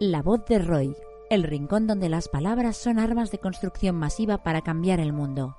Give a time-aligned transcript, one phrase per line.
[0.00, 0.96] La voz de Roy,
[1.28, 5.56] el rincón donde las palabras son armas de construcción masiva para cambiar el mundo.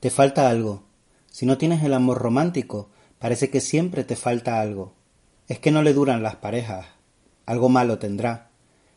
[0.00, 0.82] Te falta algo.
[1.30, 4.94] Si no tienes el amor romántico, parece que siempre te falta algo.
[5.46, 6.86] Es que no le duran las parejas.
[7.44, 8.50] Algo malo tendrá.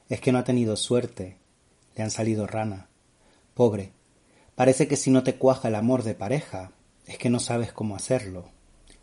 [0.08, 1.38] Es que no ha tenido suerte.
[1.96, 2.88] Le han salido rana.
[3.54, 3.92] Pobre.
[4.56, 6.72] Parece que si no te cuaja el amor de pareja,
[7.06, 8.46] es que no sabes cómo hacerlo.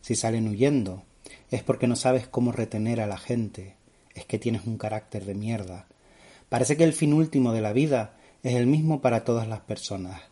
[0.01, 1.05] Si salen huyendo,
[1.51, 3.77] es porque no sabes cómo retener a la gente,
[4.15, 5.87] es que tienes un carácter de mierda.
[6.49, 10.23] Parece que el fin último de la vida es el mismo para todas las personas.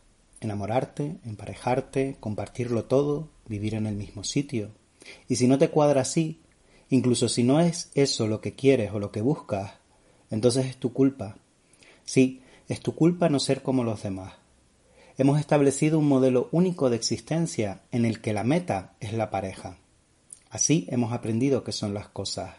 [0.40, 4.70] Enamorarte, emparejarte, compartirlo todo, vivir en el mismo sitio.
[5.28, 6.40] Y si no te cuadra así,
[6.90, 9.72] incluso si no es eso lo que quieres o lo que buscas,
[10.30, 11.36] entonces es tu culpa.
[12.04, 14.34] Sí, es tu culpa no ser como los demás.
[15.16, 19.78] Hemos establecido un modelo único de existencia en el que la meta es la pareja.
[20.54, 22.54] Así hemos aprendido qué son las cosas.